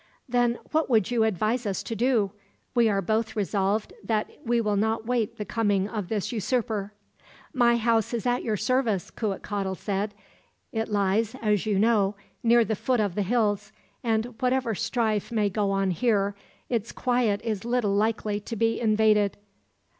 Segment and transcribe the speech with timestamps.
[0.27, 2.31] "Then what would you advise us to do?
[2.73, 6.91] We are both resolved that we will not await the coming of this usurper."
[7.53, 10.15] "My house is at your service," Cuitcatl said.
[10.71, 13.71] "It lies, as you know, near the foot of the hills;
[14.03, 16.33] and whatever strife may go on here,
[16.67, 19.37] its quiet is little likely to be invaded.